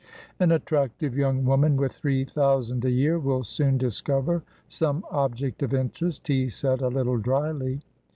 "An 0.39 0.51
attractive 0.51 1.15
young 1.15 1.45
woman 1.45 1.77
with 1.77 1.91
three 1.91 2.25
thousand 2.25 2.83
a 2.85 2.89
year 2.89 3.19
will 3.19 3.43
soon 3.43 3.77
discover 3.77 4.41
some 4.67 5.05
object 5.11 5.61
of 5.61 5.75
interest," 5.75 6.27
he 6.27 6.49
said, 6.49 6.81
a 6.81 6.87
little 6.87 7.17
dryly. 7.17 7.81